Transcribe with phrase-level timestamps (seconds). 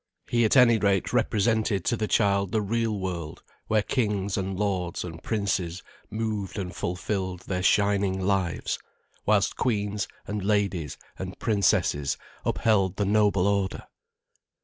[0.27, 5.03] He at any rate represented to the child the real world, where kings and lords
[5.03, 8.79] and princes moved and fulfilled their shining lives,
[9.27, 13.83] whilst queens and ladies and princesses upheld the noble order.